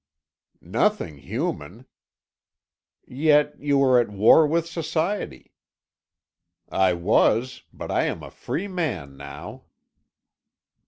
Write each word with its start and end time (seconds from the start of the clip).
"Nothing 0.63 1.17
human." 1.19 1.85
"Yet 3.05 3.59
you 3.61 3.83
are 3.83 3.99
at 3.99 4.09
war 4.09 4.47
with 4.47 4.65
society." 4.67 5.53
"I 6.71 6.93
was; 6.93 7.61
but 7.71 7.91
I 7.91 8.05
am 8.05 8.23
a 8.23 8.31
free 8.31 8.67
man 8.67 9.15
now." 9.15 9.65